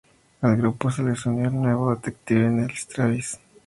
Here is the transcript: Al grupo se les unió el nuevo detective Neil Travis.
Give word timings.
Al 0.41 0.57
grupo 0.57 0.89
se 0.89 1.03
les 1.03 1.23
unió 1.27 1.47
el 1.49 1.53
nuevo 1.61 1.93
detective 1.95 2.49
Neil 2.49 2.73
Travis. 2.91 3.39